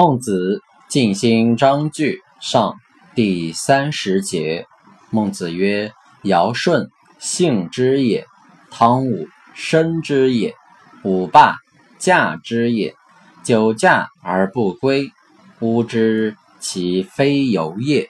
[0.00, 2.76] 孟子尽心章句上
[3.16, 4.64] 第三十节。
[5.10, 5.90] 孟子曰
[6.22, 8.22] ：“尧舜，性之也；
[8.70, 9.26] 汤武，
[9.56, 10.52] 生之也；
[11.02, 11.56] 武霸，
[11.98, 12.94] 驾之也。
[13.42, 15.10] 久驾而不归，
[15.58, 18.08] 吾知其非由也。”